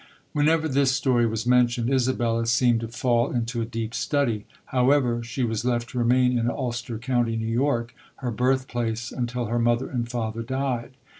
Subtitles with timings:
[0.33, 4.45] Whenever this story was mentioned, Isabella seemed to fall into a deep study.
[4.65, 9.59] However, she was left to remain in Ulster County, New York, her birthplace, until her
[9.59, 10.95] mother and father died.